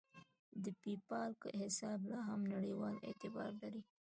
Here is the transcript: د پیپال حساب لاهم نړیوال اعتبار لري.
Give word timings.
د 0.63 0.65
پیپال 0.81 1.31
حساب 1.61 1.99
لاهم 2.11 2.41
نړیوال 2.53 2.95
اعتبار 3.07 3.51
لري. 3.61 3.81